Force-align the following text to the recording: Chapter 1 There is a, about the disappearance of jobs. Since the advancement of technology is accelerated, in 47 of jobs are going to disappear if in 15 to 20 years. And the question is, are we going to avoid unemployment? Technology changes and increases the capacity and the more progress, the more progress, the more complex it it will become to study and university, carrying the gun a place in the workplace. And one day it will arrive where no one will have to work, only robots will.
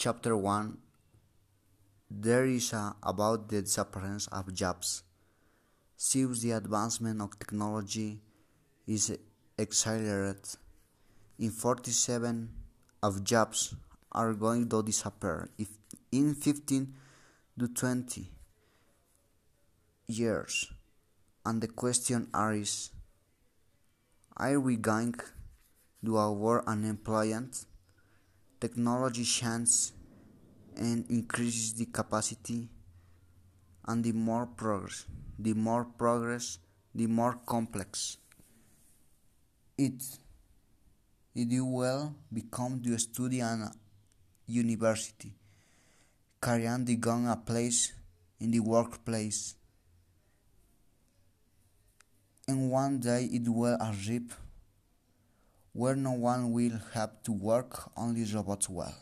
Chapter 0.00 0.34
1 0.34 0.78
There 2.10 2.46
is 2.46 2.72
a, 2.72 2.96
about 3.02 3.50
the 3.50 3.60
disappearance 3.60 4.28
of 4.28 4.54
jobs. 4.54 5.02
Since 5.94 6.40
the 6.40 6.52
advancement 6.52 7.20
of 7.20 7.38
technology 7.38 8.22
is 8.86 9.12
accelerated, 9.58 10.56
in 11.38 11.50
47 11.50 12.48
of 13.02 13.22
jobs 13.24 13.74
are 14.10 14.32
going 14.32 14.70
to 14.70 14.82
disappear 14.82 15.50
if 15.58 15.68
in 16.10 16.34
15 16.34 16.94
to 17.58 17.68
20 17.68 18.26
years. 20.06 20.72
And 21.44 21.60
the 21.60 21.68
question 21.68 22.28
is, 22.32 22.88
are 24.34 24.58
we 24.58 24.76
going 24.76 25.16
to 26.02 26.16
avoid 26.16 26.64
unemployment? 26.66 27.66
Technology 28.60 29.24
changes 29.24 29.92
and 30.76 31.04
increases 31.10 31.74
the 31.74 31.86
capacity 31.86 32.68
and 33.86 34.04
the 34.04 34.12
more 34.12 34.46
progress, 34.46 35.06
the 35.38 35.54
more 35.54 35.84
progress, 35.84 36.58
the 36.94 37.06
more 37.06 37.38
complex 37.46 38.18
it 39.80 40.02
it 41.34 41.48
will 41.62 42.14
become 42.32 42.82
to 42.82 42.98
study 42.98 43.40
and 43.40 43.70
university, 44.46 45.32
carrying 46.42 46.84
the 46.84 46.96
gun 46.96 47.26
a 47.26 47.36
place 47.36 47.92
in 48.40 48.50
the 48.50 48.60
workplace. 48.60 49.54
And 52.46 52.70
one 52.70 52.98
day 52.98 53.24
it 53.32 53.48
will 53.48 53.78
arrive 53.80 54.36
where 55.72 55.94
no 55.94 56.12
one 56.12 56.52
will 56.52 56.80
have 56.94 57.22
to 57.22 57.32
work, 57.32 57.90
only 57.96 58.24
robots 58.32 58.68
will. 58.68 58.94